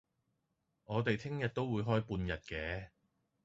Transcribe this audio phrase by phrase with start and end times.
[0.85, 2.89] 我哋聽日都會開半日嘅